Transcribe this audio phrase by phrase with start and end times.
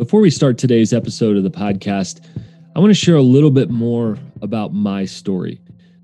[0.00, 2.24] Before we start today's episode of the podcast,
[2.74, 5.60] I want to share a little bit more about my story.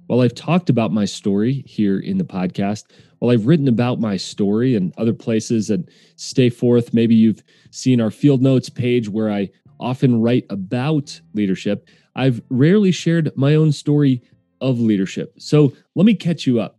[0.07, 2.85] While I've talked about my story here in the podcast,
[3.21, 8.03] while I've written about my story and other places and Stay Forth, maybe you've seen
[8.03, 9.48] our field notes page where I
[9.80, 14.21] often write about leadership, I've rarely shared my own story
[14.61, 15.33] of leadership.
[15.39, 16.79] So let me catch you up.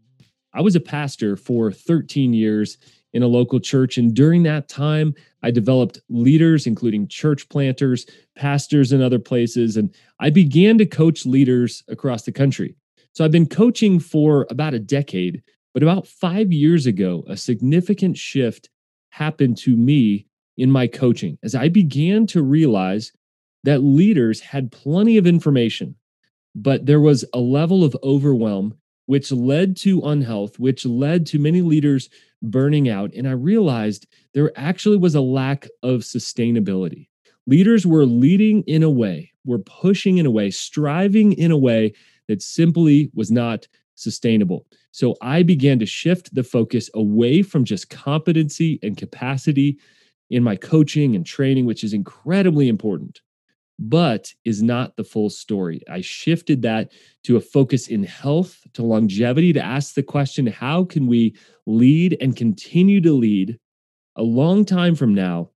[0.54, 2.78] I was a pastor for 13 years
[3.14, 3.98] in a local church.
[3.98, 5.14] And during that time,
[5.44, 8.06] I developed leaders, including church planters,
[8.36, 9.78] pastors, and other places.
[9.78, 12.76] And I began to coach leaders across the country.
[13.14, 15.42] So I've been coaching for about a decade,
[15.74, 18.70] but about five years ago, a significant shift
[19.10, 20.28] happened to me
[20.58, 23.12] in my coaching as I began to realize
[23.64, 25.96] that leaders had plenty of information,
[26.56, 28.76] but there was a level of overwhelm
[29.08, 32.10] which led to unhealth, which led to many leaders
[32.42, 33.12] burning out.
[33.16, 37.08] And I realized there actually was a lack of sustainability.
[37.48, 41.94] Leaders were leading in a way, were pushing in a way, striving in a way
[42.28, 44.68] that simply was not sustainable.
[44.92, 49.80] So I began to shift the focus away from just competency and capacity
[50.30, 53.22] in my coaching and training, which is incredibly important,
[53.80, 55.82] but is not the full story.
[55.90, 56.92] I shifted that
[57.24, 62.18] to a focus in health, to longevity, to ask the question how can we lead
[62.20, 63.60] and continue to lead
[64.16, 65.52] a long time from now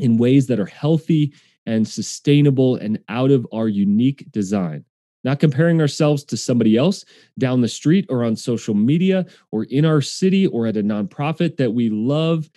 [0.00, 1.32] in ways that are healthy
[1.64, 4.84] and sustainable and out of our unique design?
[5.24, 7.04] Not comparing ourselves to somebody else
[7.38, 11.56] down the street or on social media or in our city or at a nonprofit
[11.56, 12.48] that we love,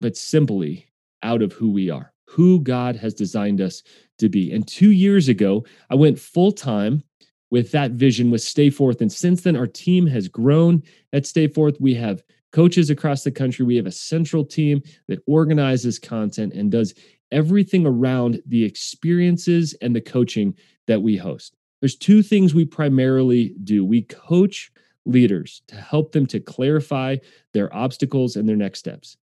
[0.00, 0.86] but simply
[1.22, 3.82] out of who we are who God has designed us
[4.18, 4.52] to be.
[4.52, 7.02] And two years ago, I went full time
[7.50, 9.00] with that vision with Stay Forth.
[9.00, 11.80] And since then, our team has grown at Stay Forth.
[11.80, 13.64] We have coaches across the country.
[13.64, 16.94] We have a central team that organizes content and does
[17.32, 20.54] everything around the experiences and the coaching
[20.86, 21.56] that we host.
[21.80, 24.72] There's two things we primarily do we coach
[25.04, 27.16] leaders to help them to clarify
[27.52, 29.16] their obstacles and their next steps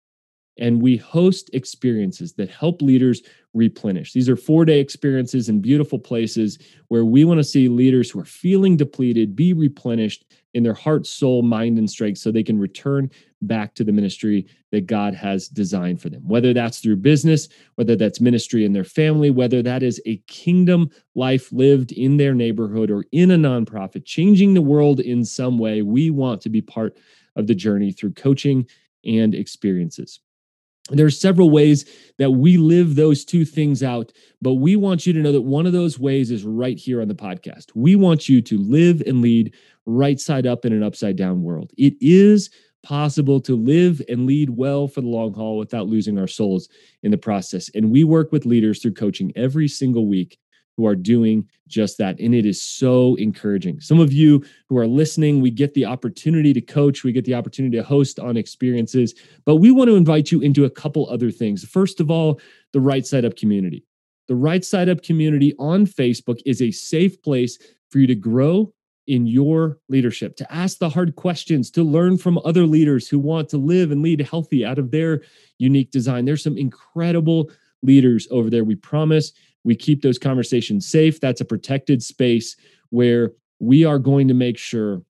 [0.61, 3.23] and we host experiences that help leaders
[3.55, 4.13] replenish.
[4.13, 8.21] These are four day experiences in beautiful places where we want to see leaders who
[8.21, 12.59] are feeling depleted be replenished in their heart, soul, mind, and strength so they can
[12.59, 13.11] return
[13.43, 16.23] back to the ministry that God has designed for them.
[16.27, 20.91] Whether that's through business, whether that's ministry in their family, whether that is a kingdom
[21.15, 25.83] life lived in their neighborhood or in a nonprofit, changing the world in some way,
[25.83, 26.99] we want to be part
[27.37, 28.67] of the journey through coaching
[29.05, 30.21] and experiences.
[30.91, 31.85] There are several ways
[32.19, 34.13] that we live those two things out,
[34.43, 37.09] but we want you to know that one of those ways is right here on
[37.09, 37.67] the podcast.
[37.75, 39.55] We want you to live and lead
[39.87, 41.73] right side up in an upside down world.
[41.77, 42.51] It is
[42.83, 46.69] possible to live and lead well for the long haul without losing our souls
[47.03, 47.71] in the process.
[47.75, 50.39] And we work with leaders through coaching every single week
[50.81, 52.19] who are doing just that.
[52.19, 53.81] And it is so encouraging.
[53.81, 57.35] Some of you who are listening, we get the opportunity to coach, we get the
[57.35, 59.15] opportunity to host on experiences,
[59.45, 61.65] but we want to invite you into a couple other things.
[61.65, 62.41] First of all,
[62.73, 63.85] the Right Side Up community.
[64.27, 67.59] The Right Side Up community on Facebook is a safe place
[67.91, 68.73] for you to grow
[69.07, 73.51] in your leadership, to ask the hard questions, to learn from other leaders who want
[73.51, 75.21] to live and lead healthy out of their
[75.59, 76.25] unique design.
[76.25, 77.51] There's some incredible
[77.83, 78.65] leaders over there.
[78.65, 79.33] We promise
[79.65, 81.21] we keep those conversations safe.
[81.21, 82.57] That's a protected space
[82.91, 85.03] where we are going to make sure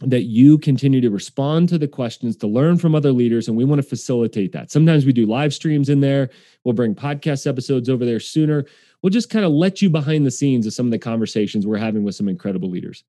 [0.00, 3.64] that you continue to respond to the questions to learn from other leaders and we
[3.64, 4.70] want to facilitate that.
[4.70, 6.30] Sometimes we do live streams in there.
[6.64, 8.64] We'll bring podcast episodes over there sooner.
[9.02, 11.76] We'll just kind of let you behind the scenes of some of the conversations we're
[11.76, 13.04] having with some incredible leaders.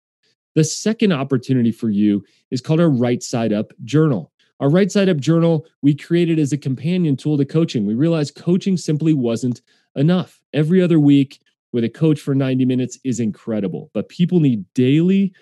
[0.53, 4.31] The second opportunity for you is called our right side up journal.
[4.59, 7.85] Our right side up journal we created as a companion tool to coaching.
[7.85, 9.61] We realized coaching simply wasn't
[9.95, 10.41] enough.
[10.53, 11.41] Every other week
[11.71, 15.33] with a coach for 90 minutes is incredible, but people need daily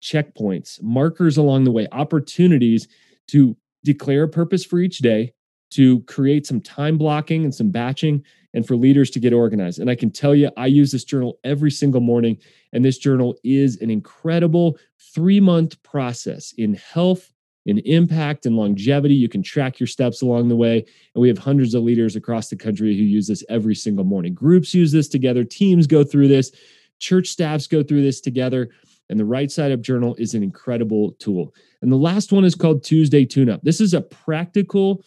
[0.00, 2.88] checkpoints, markers along the way, opportunities
[3.28, 5.32] to declare a purpose for each day,
[5.70, 8.22] to create some time blocking and some batching,
[8.54, 9.78] and for leaders to get organized.
[9.78, 12.38] And I can tell you, I use this journal every single morning,
[12.72, 14.78] and this journal is an incredible
[15.14, 17.31] three month process in health
[17.66, 19.14] in impact and longevity.
[19.14, 20.84] You can track your steps along the way.
[21.14, 24.34] And we have hundreds of leaders across the country who use this every single morning.
[24.34, 26.50] Groups use this together, teams go through this,
[26.98, 28.70] church staffs go through this together.
[29.10, 31.54] And the Right Side Up Journal is an incredible tool.
[31.82, 33.60] And the last one is called Tuesday Tune Up.
[33.62, 35.04] This is a practical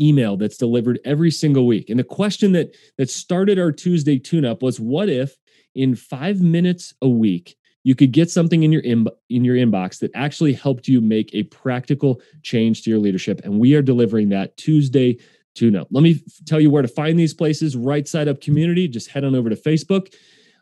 [0.00, 1.90] email that's delivered every single week.
[1.90, 5.36] And the question that that started our Tuesday tune up was what if
[5.74, 9.98] in 5 minutes a week you could get something in your in, in your inbox
[10.00, 14.28] that actually helped you make a practical change to your leadership and we are delivering
[14.30, 15.18] that Tuesday
[15.54, 15.88] Tune Up.
[15.90, 17.76] Let me tell you where to find these places.
[17.76, 18.88] Right Side Up Community.
[18.88, 20.14] Just head on over to Facebook.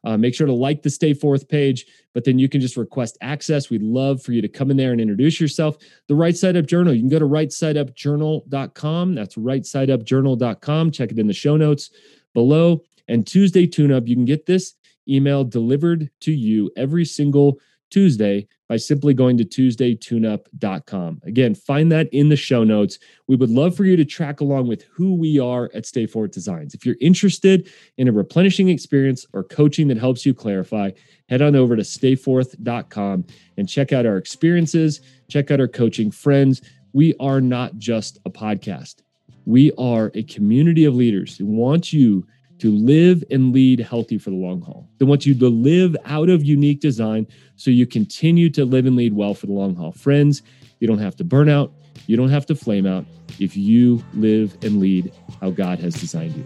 [0.03, 1.85] Uh, make sure to like the Stay Forth page,
[2.15, 3.69] but then you can just request access.
[3.69, 5.77] We'd love for you to come in there and introduce yourself.
[6.09, 9.15] The Right Side Up Journal, you can go to rightsideupjournal.com.
[9.15, 10.91] That's rightsideupjournal.com.
[10.91, 11.91] Check it in the show notes
[12.33, 12.83] below.
[13.09, 14.75] And Tuesday Tune Up, you can get this
[15.11, 17.59] email delivered to you every single
[17.91, 21.21] Tuesday by simply going to tuesdaytuneup.com.
[21.25, 22.99] Again, find that in the show notes.
[23.27, 26.31] We would love for you to track along with who we are at Stay Forth
[26.31, 26.73] Designs.
[26.73, 27.69] If you're interested
[27.99, 30.93] in a replenishing experience or coaching that helps you clarify,
[31.29, 33.25] head on over to stayforth.com
[33.57, 36.63] and check out our experiences, check out our coaching friends.
[36.93, 39.03] We are not just a podcast.
[39.47, 42.25] We are a community of leaders who want you
[42.61, 44.89] to live and lead healthy for the long haul.
[44.99, 47.27] They want you to live out of unique design
[47.57, 49.93] so you continue to live and lead well for the long haul.
[49.93, 50.43] Friends,
[50.79, 51.73] you don't have to burn out,
[52.07, 53.07] you don't have to flame out
[53.39, 56.45] if you live and lead how God has designed you.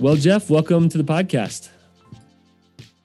[0.00, 1.68] Well, Jeff, welcome to the podcast.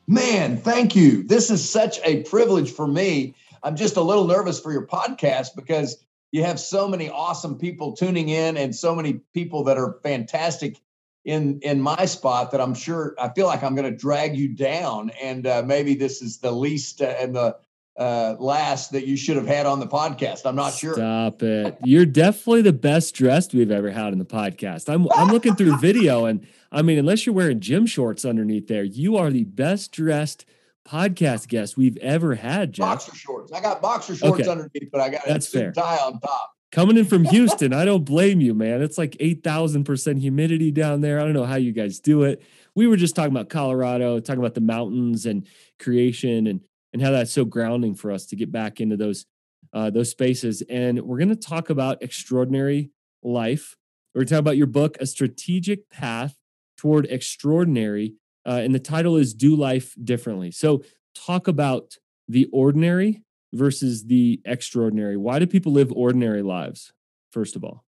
[0.08, 1.24] Man, thank you.
[1.24, 3.36] This is such a privilege for me.
[3.64, 6.06] I'm just a little nervous for your podcast because
[6.36, 10.82] you have so many awesome people tuning in and so many people that are fantastic
[11.24, 14.50] in in my spot that I'm sure I feel like I'm going to drag you
[14.50, 17.56] down and uh, maybe this is the least uh, and the
[17.98, 20.42] uh, last that you should have had on the podcast.
[20.46, 20.96] I'm not sure.
[20.96, 21.78] Stop it.
[21.86, 24.94] You're definitely the best dressed we've ever had in the podcast.
[24.94, 28.84] I'm I'm looking through video and I mean unless you're wearing gym shorts underneath there,
[28.84, 30.46] you are the best dressed
[30.88, 32.86] podcast guest we've ever had, Jeff.
[32.86, 33.52] Boxer shorts.
[33.52, 34.50] I got boxer shorts okay.
[34.50, 35.72] underneath, but I got That's a fair.
[35.72, 36.52] tie on top.
[36.72, 38.82] Coming in from Houston, I don't blame you, man.
[38.82, 41.20] It's like 8,000% humidity down there.
[41.20, 42.44] I don't know how you guys do it.
[42.76, 45.48] We were just talking about Colorado, talking about the mountains and
[45.80, 46.62] creation and
[46.94, 49.26] and how that's so grounding for us to get back into those
[49.74, 50.64] uh, those spaces.
[50.70, 52.92] And we're going to talk about extraordinary
[53.22, 53.76] life.
[54.14, 56.38] We're going to talk about your book, A Strategic Path
[56.78, 60.52] Toward Extraordinary uh, and the title is Do Life Differently.
[60.52, 60.84] So,
[61.14, 61.98] talk about
[62.28, 65.18] the ordinary versus the extraordinary.
[65.18, 66.94] Why do people live ordinary lives,
[67.32, 67.86] first of all?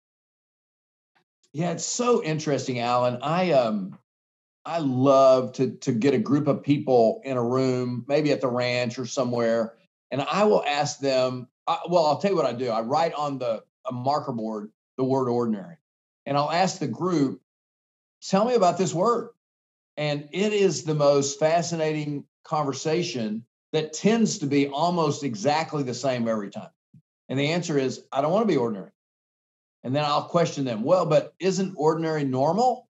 [1.53, 3.19] Yeah, it's so interesting, Alan.
[3.23, 3.99] I um
[4.65, 8.49] I love to to get a group of people in a room, maybe at the
[8.49, 9.75] ranch or somewhere,
[10.11, 11.49] and I will ask them.
[11.67, 12.69] I, well, I'll tell you what I do.
[12.69, 15.77] I write on the a marker board the word ordinary,
[16.27, 17.41] and I'll ask the group,
[18.23, 19.31] "Tell me about this word."
[20.01, 26.27] And it is the most fascinating conversation that tends to be almost exactly the same
[26.27, 26.71] every time.
[27.29, 28.93] And the answer is, I don't want to be ordinary.
[29.85, 32.89] And then I'll question them, well, but isn't ordinary normal?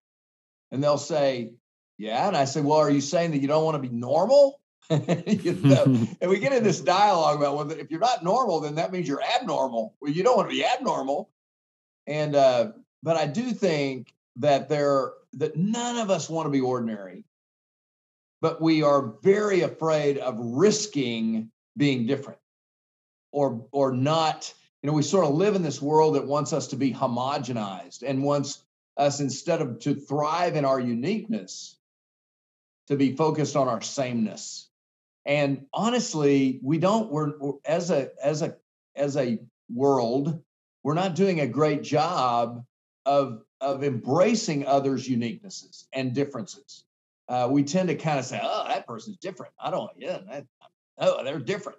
[0.71, 1.51] And they'll say,
[1.99, 2.29] yeah.
[2.29, 4.61] And I say, well, are you saying that you don't want to be normal?
[4.89, 5.83] you know?
[6.21, 9.09] and we get in this dialogue about well, if you're not normal, then that means
[9.09, 9.97] you're abnormal.
[10.01, 11.29] Well, you don't want to be abnormal.
[12.07, 12.71] And uh,
[13.03, 17.25] but I do think that there that none of us want to be ordinary,
[18.41, 22.41] but we are very afraid of risking being different
[23.33, 24.53] or or not.
[24.83, 28.03] You know, we sort of live in this world that wants us to be homogenized
[28.03, 28.65] and wants
[28.97, 31.77] us instead of to thrive in our uniqueness
[32.89, 34.69] to be focused on our sameness.
[35.25, 38.57] And honestly, we don't we're, we're as a as a
[38.97, 39.39] as a
[39.73, 40.43] world,
[40.83, 42.65] we're not doing a great job
[43.07, 46.85] of of embracing others' uniquenesses and differences.
[47.29, 50.41] Uh, we tend to kind of say, "Oh, that person's different." I don't, yeah,
[50.99, 51.79] oh, they're different.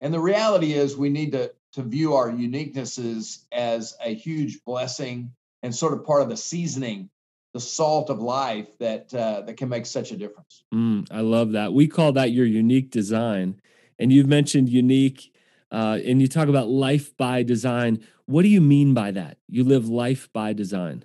[0.00, 5.30] And the reality is, we need to to view our uniquenesses as a huge blessing
[5.62, 7.10] and sort of part of the seasoning,
[7.52, 10.64] the salt of life that uh, that can make such a difference.
[10.74, 11.72] Mm, I love that.
[11.72, 13.60] We call that your unique design,
[13.98, 15.34] and you've mentioned unique,
[15.70, 18.02] uh, and you talk about life by design.
[18.24, 19.38] What do you mean by that?
[19.48, 21.04] You live life by design.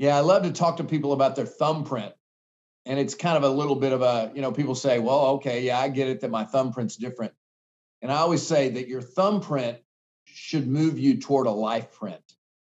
[0.00, 2.14] Yeah, I love to talk to people about their thumbprint.
[2.86, 5.60] And it's kind of a little bit of a, you know, people say, well, okay,
[5.60, 7.34] yeah, I get it that my thumbprint's different.
[8.00, 9.76] And I always say that your thumbprint
[10.24, 12.22] should move you toward a life print.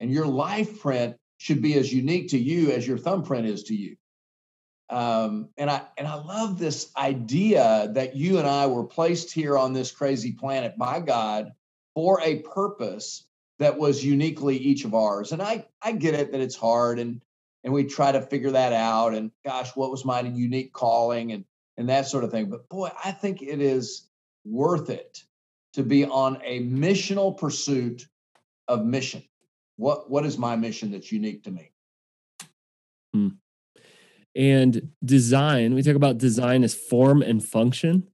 [0.00, 3.74] And your life print should be as unique to you as your thumbprint is to
[3.74, 3.96] you.
[4.90, 9.56] Um, and I and I love this idea that you and I were placed here
[9.56, 11.52] on this crazy planet by God
[11.94, 13.24] for a purpose
[13.58, 15.32] that was uniquely each of ours.
[15.32, 17.20] And I I get it that it's hard and
[17.62, 21.44] and we try to figure that out and gosh, what was my unique calling and
[21.76, 22.50] and that sort of thing.
[22.50, 24.08] But boy, I think it is
[24.44, 25.22] worth it
[25.74, 28.06] to be on a missional pursuit
[28.68, 29.22] of mission.
[29.76, 31.70] What what is my mission that's unique to me?
[33.12, 33.28] Hmm.
[34.36, 38.08] And design, we talk about design as form and function.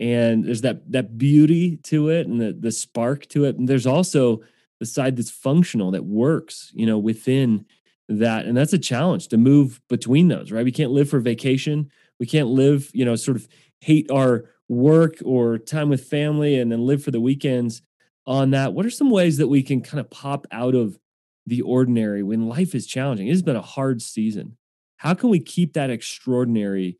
[0.00, 3.86] and there's that that beauty to it and the the spark to it and there's
[3.86, 4.40] also
[4.80, 7.64] the side that's functional that works you know within
[8.08, 10.64] that and that's a challenge to move between those right?
[10.64, 11.90] We can't live for vacation.
[12.18, 13.48] We can't live you know sort of
[13.80, 17.82] hate our work or time with family and then live for the weekends
[18.26, 18.72] on that.
[18.72, 20.98] What are some ways that we can kind of pop out of
[21.46, 23.28] the ordinary when life is challenging?
[23.28, 24.56] It's been a hard season.
[24.98, 26.98] How can we keep that extraordinary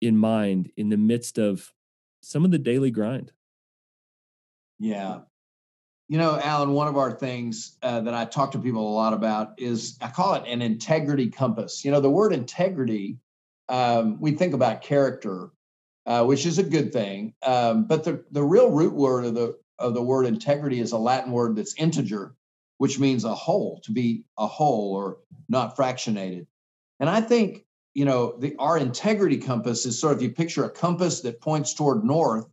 [0.00, 1.72] in mind in the midst of
[2.20, 3.32] some of the daily grind.
[4.78, 5.20] Yeah.
[6.08, 9.12] You know, Alan, one of our things uh, that I talk to people a lot
[9.12, 11.84] about is I call it an integrity compass.
[11.84, 13.18] You know, the word integrity,
[13.68, 15.50] um, we think about character,
[16.06, 17.34] uh, which is a good thing.
[17.42, 20.98] Um, but the, the real root word of the, of the word integrity is a
[20.98, 22.36] Latin word that's integer,
[22.78, 26.46] which means a whole, to be a whole or not fractionated.
[27.00, 30.70] And I think you know, the our integrity compass is sort of you picture a
[30.70, 32.46] compass that points toward north.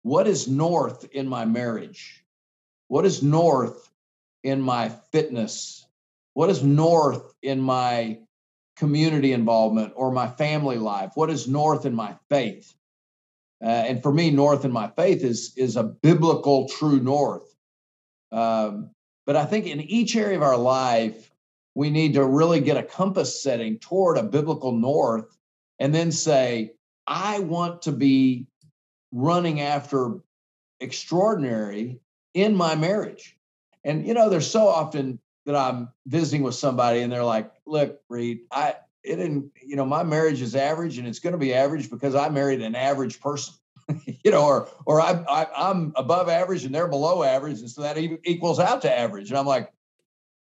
[0.00, 2.24] What is north in my marriage?
[2.90, 3.88] What is north
[4.42, 5.86] in my fitness?
[6.34, 8.18] What is north in my
[8.76, 11.12] community involvement or my family life?
[11.14, 12.74] What is north in my faith?
[13.62, 17.54] Uh, and for me, north in my faith is is a biblical true north.
[18.32, 18.90] Um,
[19.24, 21.30] but I think in each area of our life,
[21.76, 25.38] we need to really get a compass setting toward a biblical north
[25.78, 26.72] and then say,
[27.06, 28.48] I want to be
[29.12, 30.16] running after
[30.80, 32.00] extraordinary
[32.34, 33.36] in my marriage.
[33.84, 38.00] And, you know, there's so often that I'm visiting with somebody and they're like, look,
[38.08, 41.54] Reed, I, it didn't, you know, my marriage is average and it's going to be
[41.54, 43.54] average because I married an average person,
[44.04, 47.60] you know, or, or I, I, I'm above average and they're below average.
[47.60, 49.30] And so that equals out to average.
[49.30, 49.72] And I'm like,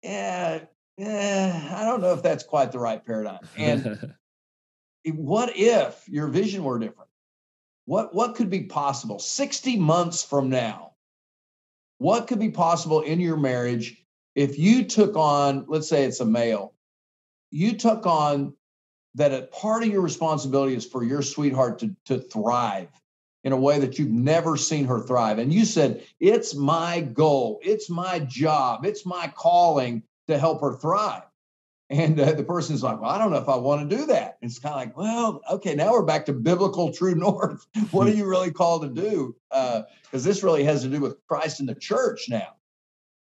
[0.02, 0.60] yeah,
[0.96, 3.40] yeah, I don't know if that's quite the right paradigm.
[3.56, 4.14] And
[5.14, 7.08] what if your vision were different?
[7.86, 10.89] What what could be possible 60 months from now?
[12.00, 14.02] What could be possible in your marriage
[14.34, 16.72] if you took on, let's say it's a male,
[17.50, 18.54] you took on
[19.16, 22.88] that a part of your responsibility is for your sweetheart to, to thrive
[23.44, 25.38] in a way that you've never seen her thrive.
[25.38, 30.76] And you said, It's my goal, it's my job, it's my calling to help her
[30.76, 31.24] thrive.
[31.90, 34.38] And uh, the person's like, well, I don't know if I want to do that.
[34.40, 37.66] And it's kind of like, well, okay, now we're back to biblical true north.
[37.90, 39.34] what are you really called to do?
[39.50, 42.54] Because uh, this really has to do with Christ and the church now.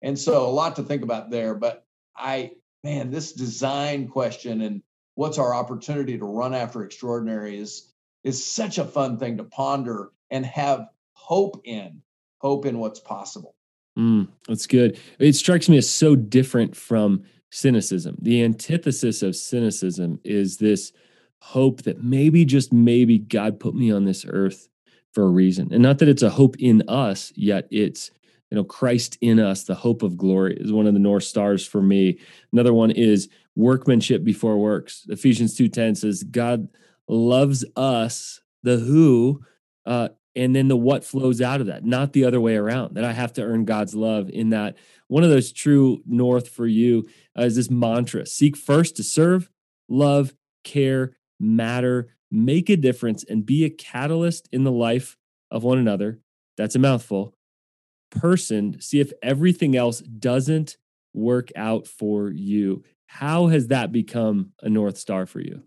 [0.01, 1.55] And so a lot to think about there.
[1.55, 2.51] But I,
[2.85, 4.81] man, this design question and
[5.15, 7.91] what's our opportunity to run after extraordinary is,
[8.23, 12.01] is such a fun thing to ponder and have hope in,
[12.39, 13.55] hope in what's possible.
[13.99, 14.97] Mm, that's good.
[15.19, 18.17] It strikes me as so different from cynicism.
[18.19, 20.91] The antithesis of cynicism is this
[21.39, 24.69] hope that maybe, just maybe, God put me on this earth
[25.11, 25.69] for a reason.
[25.71, 28.11] And not that it's a hope in us, yet it's
[28.49, 31.65] you know Christ in us, the hope of glory is one of the north stars
[31.65, 32.19] for me.
[32.51, 35.05] Another one is workmanship before works.
[35.09, 36.69] Ephesians 2:10 says God
[37.07, 39.41] loves us, the who,
[39.85, 42.95] uh, and then the what flows out of that, not the other way around.
[42.95, 44.75] That I have to earn God's love in that.
[45.07, 47.07] One of those true north for you
[47.37, 49.49] uh, is this mantra seek first to serve,
[49.87, 50.33] love,
[50.63, 55.17] care, matter, make a difference, and be a catalyst in the life
[55.51, 56.19] of one another.
[56.57, 57.35] That's a mouthful.
[58.09, 60.77] Person, see if everything else doesn't
[61.13, 62.83] work out for you.
[63.07, 65.63] How has that become a North Star for you?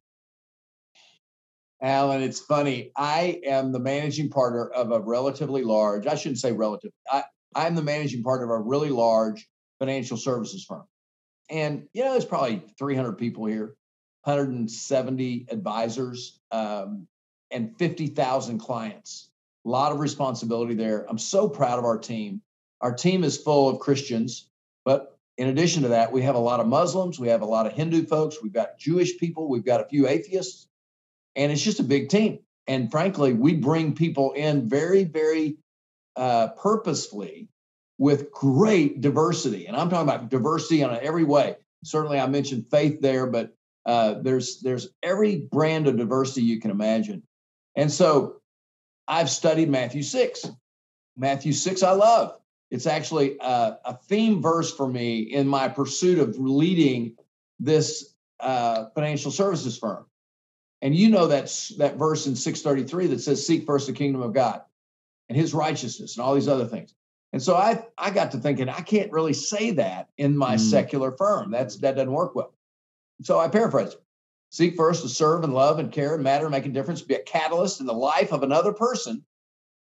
[1.83, 2.91] Alan, it's funny.
[2.97, 7.25] I am the managing partner of a relatively large, I shouldn't say relative, I,
[7.55, 9.49] I'm the managing partner of a really large
[9.79, 10.85] financial services firm.
[11.49, 13.77] And, you know, there's probably 300 people here,
[14.25, 17.07] 170 advisors, um,
[17.51, 19.31] and 50,000 clients.
[19.65, 21.07] A lot of responsibility there.
[21.09, 22.43] I'm so proud of our team.
[22.81, 24.49] Our team is full of Christians,
[24.85, 27.67] but in addition to that, we have a lot of Muslims, we have a lot
[27.67, 30.67] of Hindu folks, we've got Jewish people, we've got a few atheists
[31.37, 32.41] and it's just a big team.
[32.67, 35.59] And frankly, we bring people in very, very
[36.17, 37.49] uh, purposefully
[37.99, 39.67] with great diversity.
[39.67, 41.57] And I'm talking about diversity in every way.
[41.85, 43.55] Certainly, I mentioned faith there, but
[43.85, 47.23] uh, there's there's every brand of diversity you can imagine.
[47.77, 48.41] And so,
[49.07, 50.49] I've studied Matthew six.
[51.17, 52.39] Matthew six, I love.
[52.71, 57.17] It's actually a, a theme verse for me in my pursuit of leading
[57.61, 60.05] this uh, financial services firm.
[60.83, 61.47] And you know that
[61.79, 64.63] that verse in 633 that says, Seek first the kingdom of God
[65.29, 66.95] and his righteousness and all these other things.
[67.33, 70.61] And so I I got to thinking, I can't really say that in my mm.
[70.61, 71.51] secular firm.
[71.51, 72.55] That's that doesn't work well.
[73.23, 74.03] So I paraphrase it.
[74.51, 77.15] Seek first to serve and love and care and matter, and make a difference, be
[77.15, 79.25] a catalyst in the life of another person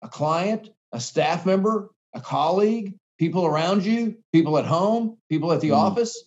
[0.03, 5.61] a client, a staff member, a colleague, people around you, people at home, people at
[5.61, 5.77] the mm.
[5.77, 6.25] office,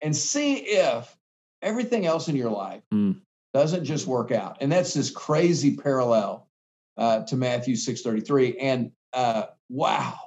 [0.00, 1.16] and see if
[1.62, 3.18] everything else in your life mm.
[3.52, 4.58] doesn't just work out.
[4.60, 6.48] And that's this crazy parallel
[6.96, 8.56] uh, to Matthew 6:33.
[8.60, 10.18] And uh, wow,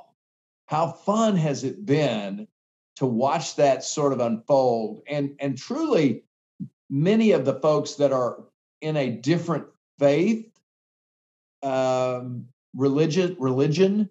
[0.68, 2.48] how fun has it been
[2.98, 5.02] to watch that sort of unfold?
[5.08, 6.24] And and truly,
[6.90, 8.44] many of the folks that are
[8.82, 9.66] in a different
[10.00, 10.52] faith,
[11.64, 14.10] um, religion, religion,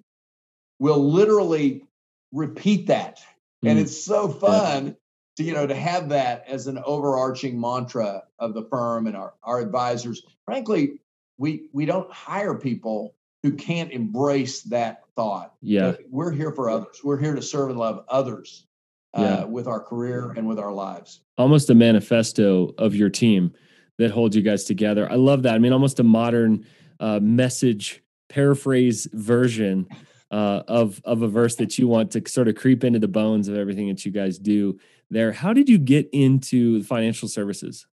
[0.78, 1.84] will literally
[2.32, 3.20] repeat that,
[3.64, 3.70] mm.
[3.70, 4.86] and it's so fun.
[4.86, 4.92] Yeah.
[5.36, 9.34] To, you know, to have that as an overarching mantra of the firm and our,
[9.42, 10.98] our advisors, frankly,
[11.38, 15.54] we we don't hire people who can't embrace that thought.
[15.60, 15.94] Yeah.
[16.10, 17.00] We're here for others.
[17.04, 18.66] We're here to serve and love others
[19.14, 19.44] uh, yeah.
[19.44, 21.20] with our career and with our lives.
[21.38, 23.52] Almost a manifesto of your team
[23.98, 25.10] that holds you guys together.
[25.10, 25.54] I love that.
[25.54, 26.66] I mean, almost a modern
[27.00, 29.86] uh, message paraphrase version
[30.30, 33.48] uh, of of a verse that you want to sort of creep into the bones
[33.48, 34.78] of everything that you guys do
[35.10, 35.32] there.
[35.32, 37.86] How did you get into financial services?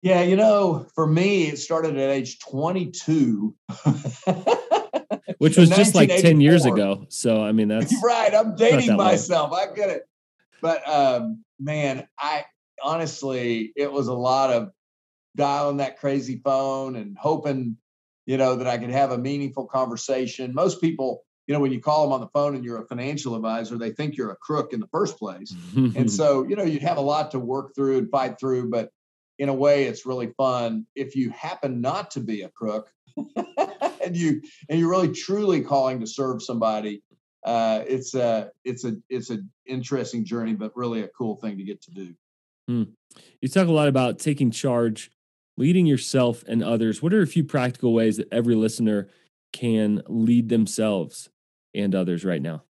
[0.00, 3.54] Yeah, you know, for me, it started at age 22.
[5.38, 7.06] Which was just like 10 years ago.
[7.08, 8.34] So, I mean, that's right.
[8.34, 9.52] I'm dating myself.
[9.52, 9.68] Long.
[9.70, 10.02] I get it.
[10.60, 12.44] But um, man, I
[12.82, 14.70] honestly, it was a lot of
[15.36, 17.76] dialing that crazy phone and hoping,
[18.26, 20.54] you know, that I could have a meaningful conversation.
[20.54, 23.34] Most people, you know, when you call them on the phone and you're a financial
[23.36, 25.54] advisor, they think you're a crook in the first place.
[25.76, 28.70] and so, you know, you'd have a lot to work through and fight through.
[28.70, 28.90] But
[29.38, 32.90] in a way it's really fun if you happen not to be a crook
[34.04, 37.02] and you and you're really truly calling to serve somebody
[37.44, 41.64] uh, it's a it's a it's an interesting journey but really a cool thing to
[41.64, 42.14] get to do.
[42.66, 42.82] Hmm.
[43.40, 45.10] you talk a lot about taking charge
[45.56, 47.02] leading yourself and others.
[47.02, 49.08] What are a few practical ways that every listener
[49.52, 51.30] can lead themselves
[51.74, 52.64] and others right now?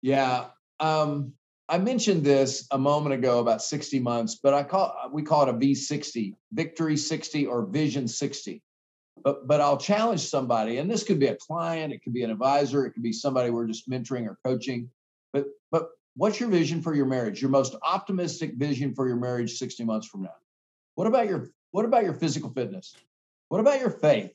[0.00, 0.46] Yeah
[0.82, 1.32] um,
[1.68, 5.48] I mentioned this a moment ago about 60 months, but I call we call it
[5.48, 8.62] a V60, victory 60 or vision 60.
[9.22, 12.30] But but I'll challenge somebody, and this could be a client, it could be an
[12.30, 14.90] advisor, it could be somebody we're just mentoring or coaching.
[15.32, 17.40] But but what's your vision for your marriage?
[17.40, 20.34] Your most optimistic vision for your marriage 60 months from now?
[20.96, 22.94] What about your what about your physical fitness?
[23.48, 24.32] What about your faith?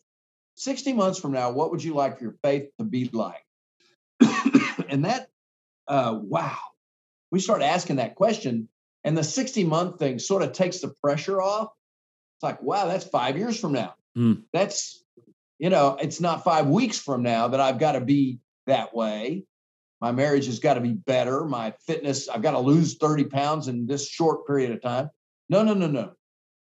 [0.55, 3.45] 60 months from now, what would you like your faith to be like?
[4.89, 5.29] and that
[5.87, 6.57] uh, wow
[7.31, 8.69] we start asking that question
[9.03, 11.69] and the 60 month thing sort of takes the pressure off.
[12.35, 13.95] It's like wow that's five years from now.
[14.17, 14.43] Mm.
[14.51, 15.03] that's
[15.59, 19.45] you know it's not five weeks from now that i've got to be that way.
[20.01, 21.45] My marriage has got to be better.
[21.45, 25.09] My fitness i've got to lose 30 pounds in this short period of time.
[25.49, 26.11] No no no no.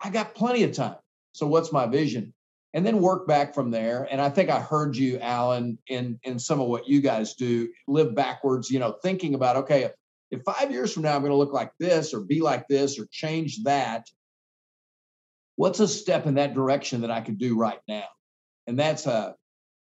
[0.01, 0.97] I got plenty of time.
[1.33, 2.35] So what's my vision?
[2.75, 4.09] And then work back from there.
[4.11, 7.69] And i think i heard you alan in in some of what you guys do
[7.87, 9.91] live backwards you know thinking about okay
[10.35, 12.99] if five years from now I'm going to look like this or be like this
[12.99, 14.09] or change that,
[15.57, 18.05] what's a step in that direction that I could do right now?
[18.67, 19.35] And that's a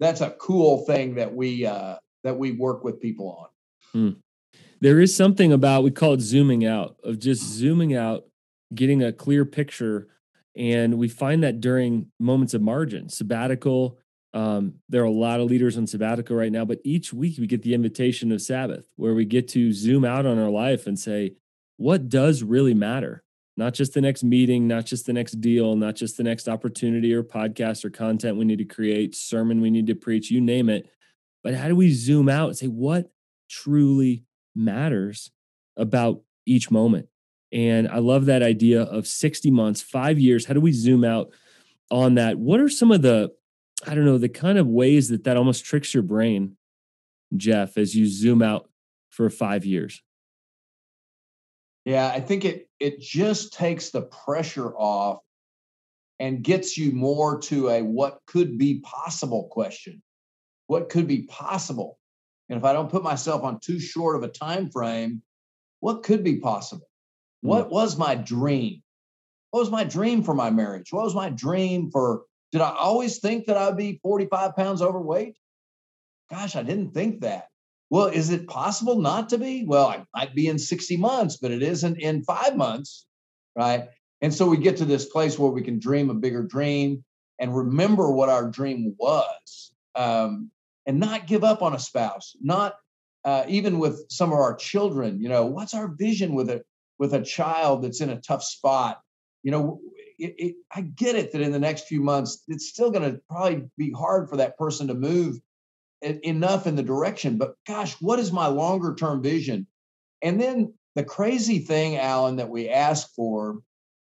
[0.01, 3.49] that's a cool thing that we uh, that we work with people on.
[3.93, 4.19] Hmm.
[4.81, 8.25] There is something about we call it zooming out of just zooming out,
[8.75, 10.09] getting a clear picture,
[10.57, 13.99] and we find that during moments of margin, sabbatical,
[14.35, 17.47] um, there are a lot of leaders on sabbatical right now, but each week we
[17.47, 20.99] get the invitation of Sabbath where we get to zoom out on our life and
[20.99, 21.35] say,
[21.77, 23.23] what does really matter?
[23.57, 27.13] Not just the next meeting, not just the next deal, not just the next opportunity
[27.15, 30.69] or podcast or content we need to create, sermon we need to preach, you name
[30.69, 30.89] it.
[31.43, 33.11] But how do we zoom out and say what
[33.49, 35.31] truly matters
[35.77, 37.09] about each moment?
[37.51, 40.45] And I love that idea of 60 months, five years.
[40.45, 41.31] How do we zoom out
[41.91, 42.39] on that?
[42.39, 43.33] What are some of the
[43.87, 46.57] I don't know, the kind of ways that that almost tricks your brain,
[47.37, 48.69] Jeff, as you zoom out
[49.11, 50.03] for five years?
[51.85, 55.21] Yeah, I think it it just takes the pressure off
[56.19, 60.03] and gets you more to a what could be possible question.
[60.67, 61.99] What could be possible?
[62.49, 65.23] And if I don't put myself on too short of a time frame,
[65.81, 66.89] what could be possible?
[67.41, 67.71] What mm.
[67.71, 68.83] was my dream?
[69.51, 70.93] What was my dream for my marriage?
[70.93, 75.37] What was my dream for did I always think that I'd be 45 pounds overweight?
[76.31, 77.49] Gosh, I didn't think that.
[77.91, 79.65] Well, is it possible not to be?
[79.67, 83.07] Well, I might be in 60 months, but it isn't in five months,
[83.57, 83.89] right?
[84.21, 87.05] And so we get to this place where we can dream a bigger dream
[87.39, 90.51] and remember what our dream was um,
[90.87, 92.75] and not give up on a spouse, not
[93.25, 95.21] uh, even with some of our children.
[95.21, 96.63] You know, what's our vision with a
[96.99, 99.01] with a child that's in a tough spot?
[99.43, 99.81] You know,
[100.19, 103.21] it, it, I get it that in the next few months, it's still going to
[103.31, 105.41] probably be hard for that person to move
[106.03, 107.39] enough in the direction.
[107.39, 109.67] But gosh, what is my longer term vision?
[110.23, 113.59] And then the crazy thing, Alan, that we ask for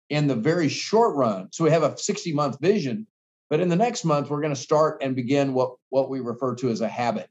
[0.09, 1.49] in the very short run.
[1.51, 3.07] So we have a 60 month vision,
[3.49, 6.55] but in the next month, we're going to start and begin what, what we refer
[6.55, 7.29] to as a habit,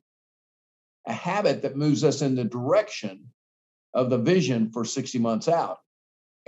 [1.06, 3.32] a habit that moves us in the direction
[3.92, 5.78] of the vision for 60 months out.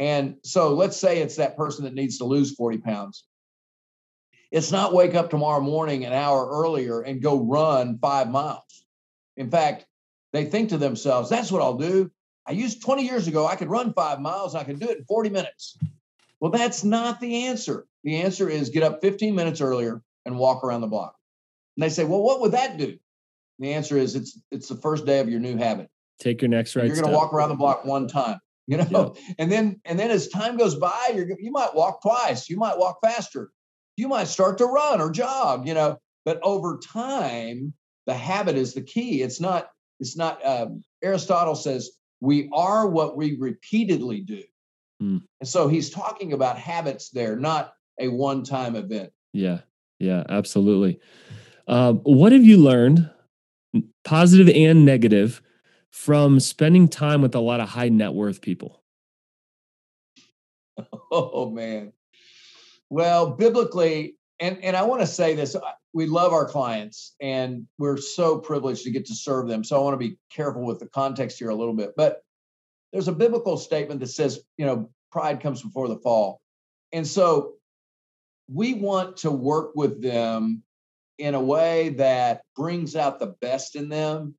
[0.02, 3.22] And so let's say it's that person that needs to lose 40 pounds.
[4.50, 8.84] It's not wake up tomorrow morning an hour earlier and go run five miles.
[9.36, 9.86] In fact,
[10.32, 12.10] they think to themselves, that's what I'll do.
[12.44, 15.04] I used 20 years ago, I could run five miles, I could do it in
[15.04, 15.78] 40 minutes.
[16.40, 17.86] Well, that's not the answer.
[18.02, 21.14] The answer is get up 15 minutes earlier and walk around the block.
[21.76, 22.98] And they say, well, what would that do?
[23.60, 25.88] The answer is it's it's the first day of your new habit.
[26.18, 26.86] Take your next right.
[26.86, 30.10] You're going to walk around the block one time, you know, and then and then
[30.10, 33.50] as time goes by, you're you might walk twice, you might walk faster,
[33.96, 35.98] you might start to run or jog, you know.
[36.24, 37.74] But over time,
[38.06, 39.22] the habit is the key.
[39.22, 39.68] It's not.
[40.00, 40.44] It's not.
[40.44, 44.42] Um, Aristotle says we are what we repeatedly do,
[45.00, 45.18] hmm.
[45.40, 49.12] and so he's talking about habits there, not a one-time event.
[49.32, 49.60] Yeah,
[49.98, 51.00] yeah, absolutely.
[51.68, 53.08] Um, what have you learned,
[54.04, 55.42] positive and negative,
[55.92, 58.82] from spending time with a lot of high net worth people?
[61.14, 61.92] Oh man.
[62.88, 65.54] Well, biblically, and, and I want to say this
[65.92, 69.62] we love our clients and we're so privileged to get to serve them.
[69.62, 71.92] So I want to be careful with the context here a little bit.
[71.96, 72.22] But
[72.92, 76.40] there's a biblical statement that says, you know, pride comes before the fall.
[76.92, 77.54] And so
[78.48, 80.62] we want to work with them
[81.18, 84.34] in a way that brings out the best in them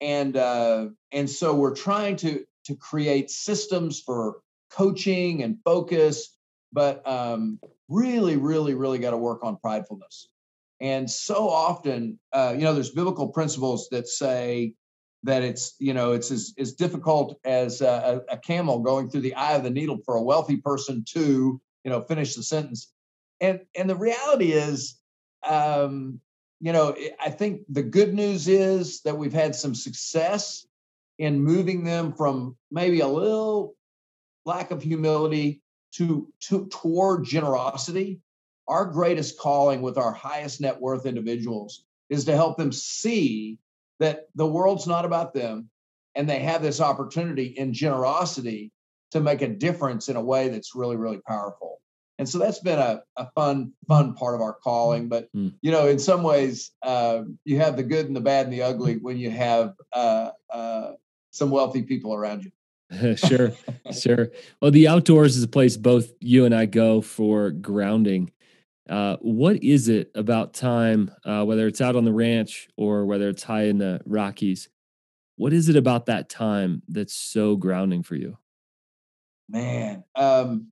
[0.00, 6.34] and uh, and so we're trying to to create systems for coaching and focus
[6.74, 10.26] but um, really really really got to work on pridefulness.
[10.80, 14.74] And so often uh, you know there's biblical principles that say
[15.22, 19.34] that it's you know it's as, as difficult as a, a camel going through the
[19.34, 22.92] eye of the needle for a wealthy person to you know finish the sentence.
[23.40, 24.98] And and the reality is
[25.46, 26.20] um,
[26.60, 30.66] you know, I think the good news is that we've had some success
[31.18, 33.74] in moving them from maybe a little
[34.44, 35.62] lack of humility
[35.94, 38.20] to, to toward generosity.
[38.66, 43.58] Our greatest calling with our highest net worth individuals is to help them see
[44.00, 45.68] that the world's not about them
[46.14, 48.72] and they have this opportunity in generosity
[49.10, 51.73] to make a difference in a way that's really, really powerful
[52.18, 55.52] and so that's been a, a fun fun part of our calling but mm.
[55.62, 58.62] you know in some ways uh, you have the good and the bad and the
[58.62, 60.92] ugly when you have uh, uh,
[61.30, 62.50] some wealthy people around you.
[63.16, 63.52] Sure
[63.92, 64.30] sure.
[64.60, 68.30] Well the outdoors is a place both you and i go for grounding.
[68.88, 73.30] Uh, what is it about time uh, whether it's out on the ranch or whether
[73.30, 74.68] it's high in the rockies
[75.36, 78.38] what is it about that time that's so grounding for you?
[79.48, 80.70] Man um,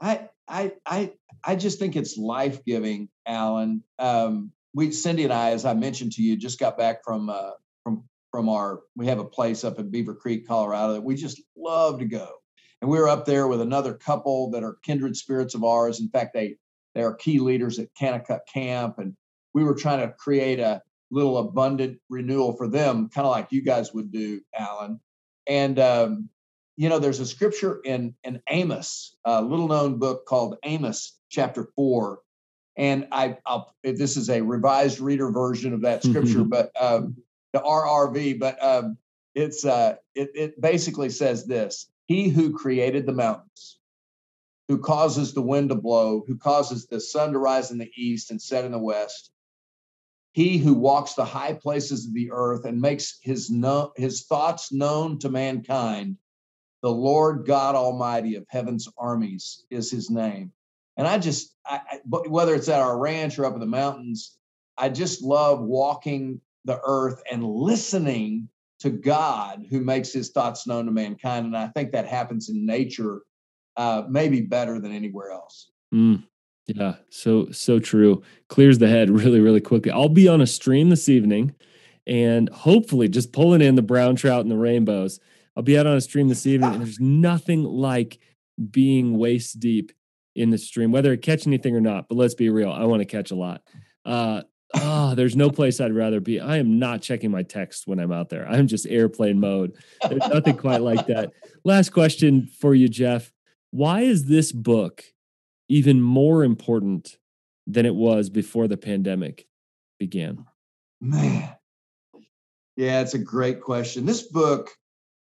[0.00, 1.12] I I I
[1.44, 3.82] I just think it's life giving, Alan.
[3.98, 7.52] Um, we Cindy and I, as I mentioned to you, just got back from uh,
[7.82, 8.80] from from our.
[8.94, 12.28] We have a place up in Beaver Creek, Colorado, that we just love to go,
[12.82, 16.00] and we were up there with another couple that are kindred spirits of ours.
[16.00, 16.56] In fact, they
[16.94, 19.14] they are key leaders at Kanakuk Camp, and
[19.54, 23.62] we were trying to create a little abundant renewal for them, kind of like you
[23.62, 25.00] guys would do, Alan.
[25.46, 26.28] And um,
[26.76, 31.68] you know, there's a scripture in in Amos, a little known book called Amos, chapter
[31.74, 32.20] four,
[32.76, 37.16] and I, I'll, this is a revised reader version of that scripture, but um,
[37.54, 38.98] the RRV, but um,
[39.34, 43.78] it's uh, it, it basically says this: He who created the mountains,
[44.68, 48.30] who causes the wind to blow, who causes the sun to rise in the east
[48.30, 49.30] and set in the west,
[50.32, 54.70] he who walks the high places of the earth and makes his no, his thoughts
[54.70, 56.18] known to mankind
[56.82, 60.52] the Lord God Almighty of heaven's armies is his name.
[60.96, 64.36] And I just, I, I, whether it's at our ranch or up in the mountains,
[64.78, 68.48] I just love walking the earth and listening
[68.80, 71.46] to God who makes his thoughts known to mankind.
[71.46, 73.22] And I think that happens in nature
[73.76, 75.70] uh, maybe better than anywhere else.
[75.94, 76.24] Mm,
[76.66, 78.22] yeah, so, so true.
[78.48, 79.90] Clears the head really, really quickly.
[79.90, 81.54] I'll be on a stream this evening
[82.06, 85.20] and hopefully just pulling in the brown trout and the rainbows.
[85.56, 88.18] I'll be out on a stream this evening, and there's nothing like
[88.70, 89.92] being waist deep
[90.34, 92.08] in the stream, whether I catch anything or not.
[92.08, 93.62] But let's be real, I want to catch a lot.
[94.04, 94.42] Uh,
[94.74, 96.40] oh, there's no place I'd rather be.
[96.40, 98.46] I am not checking my text when I'm out there.
[98.46, 99.72] I'm just airplane mode.
[100.08, 101.32] There's nothing quite like that.
[101.64, 103.32] Last question for you, Jeff.
[103.70, 105.04] Why is this book
[105.68, 107.16] even more important
[107.66, 109.46] than it was before the pandemic
[109.98, 110.44] began?
[111.00, 111.48] Man,
[112.76, 114.06] yeah, it's a great question.
[114.06, 114.70] This book,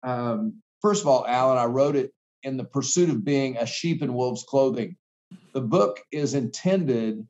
[0.04, 2.14] um, first of all, Alan, I wrote it
[2.44, 4.98] in the pursuit of being a sheep in wolves' clothing.
[5.54, 7.26] The book is intended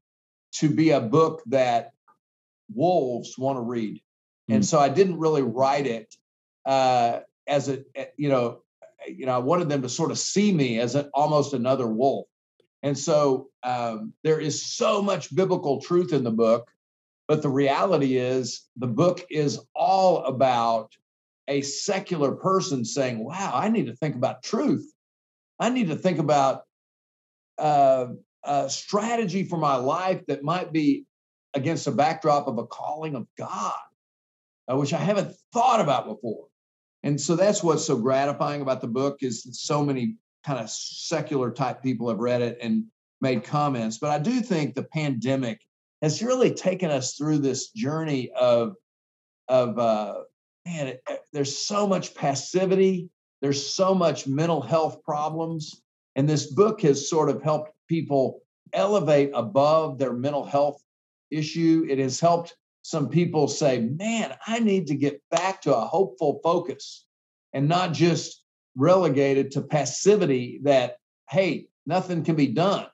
[0.54, 1.92] to be a book that
[2.74, 4.02] wolves want to read.
[4.50, 4.56] Mm.
[4.56, 6.16] And so I didn't really write it
[6.66, 8.60] uh, as a, eh, you know,
[9.08, 12.28] you know, I wanted them to sort of see me as an, almost another wolf.
[12.84, 16.70] And so um, there is so much biblical truth in the book,
[17.28, 20.94] but the reality is the book is all about
[21.48, 24.92] a secular person saying, wow, I need to think about truth.
[25.60, 26.64] I need to think about
[27.58, 28.08] uh,
[28.44, 31.06] a strategy for my life that might be
[31.54, 33.74] against the backdrop of a calling of God,
[34.72, 36.48] uh, which I haven't thought about before.
[37.04, 40.70] And so that's what's so gratifying about the book is that so many kind of
[40.70, 42.86] secular type people have read it and
[43.22, 43.98] made comments.
[43.98, 45.60] But I do think the pandemic
[46.02, 48.76] has really taken us through this journey of
[49.50, 50.16] of uh,
[50.66, 50.88] man.
[50.88, 53.10] It, eh, there's so much passivity.
[53.42, 55.82] There's so much mental health problems,
[56.16, 60.82] and this book has sort of helped people elevate above their mental health
[61.30, 61.86] issue.
[61.90, 66.40] It has helped some people say, man, I need to get back to a hopeful
[66.44, 67.06] focus
[67.54, 68.44] and not just
[68.76, 70.98] relegated to passivity that,
[71.30, 72.88] hey, nothing can be done.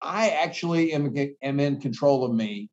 [0.00, 2.70] I actually am, am in control of me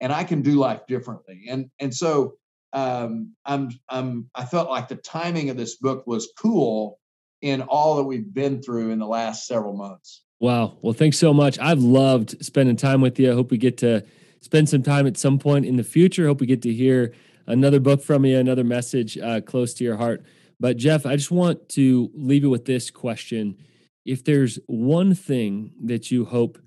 [0.00, 1.46] and I can do life differently.
[1.48, 2.34] And, and so
[2.72, 6.98] um, I'm, I'm, I felt like the timing of this book was cool
[7.40, 10.22] in all that we've been through in the last several months.
[10.40, 10.78] Wow.
[10.82, 11.58] Well, thanks so much.
[11.58, 13.30] I've loved spending time with you.
[13.30, 14.04] I hope we get to
[14.40, 16.26] spend some time at some point in the future.
[16.26, 17.12] Hope we get to hear
[17.46, 20.24] another book from you, another message uh, close to your heart.
[20.58, 23.56] But Jeff, I just want to leave you with this question.
[24.04, 26.58] If there's one thing that you hope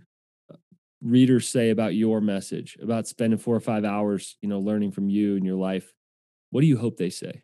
[0.52, 0.58] uh,
[1.02, 5.10] readers say about your message, about spending four or five hours, you know, learning from
[5.10, 5.94] you and your life,
[6.56, 7.44] what do you hope they say?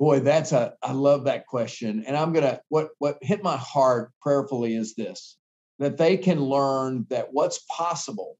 [0.00, 2.02] Boy, that's a I love that question.
[2.06, 5.36] And I'm gonna what what hit my heart prayerfully is this
[5.78, 8.38] that they can learn that what's possible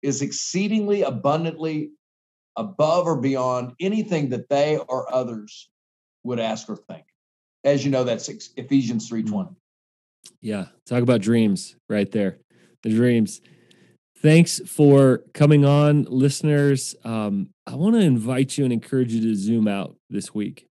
[0.00, 1.90] is exceedingly abundantly
[2.54, 5.68] above or beyond anything that they or others
[6.22, 7.02] would ask or think.
[7.64, 9.48] As you know, that's Ephesians 3:20.
[9.48, 9.56] Mm.
[10.40, 12.38] Yeah, talk about dreams right there.
[12.84, 13.40] The dreams.
[14.18, 16.94] Thanks for coming on, listeners.
[17.02, 20.68] Um, I want to invite you and encourage you to zoom out this week,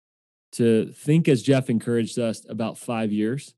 [0.54, 3.54] to think as Jeff encouraged us about five years,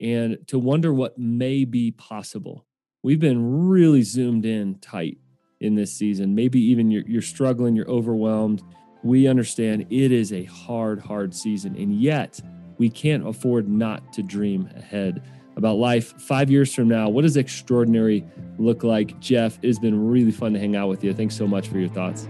[0.00, 2.66] and to wonder what may be possible
[3.06, 5.16] we've been really zoomed in tight
[5.60, 6.34] in this season.
[6.34, 8.64] Maybe even you're, you're struggling, you're overwhelmed.
[9.04, 11.76] We understand it is a hard, hard season.
[11.76, 12.40] And yet,
[12.78, 15.22] we can't afford not to dream ahead
[15.56, 17.08] about life five years from now.
[17.08, 18.24] What does extraordinary
[18.58, 19.20] look like?
[19.20, 21.14] Jeff, it has been really fun to hang out with you.
[21.14, 22.26] Thanks so much for your thoughts.